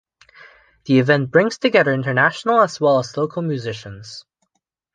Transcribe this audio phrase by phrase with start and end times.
[0.85, 4.25] The event brings together international as well as local musicians.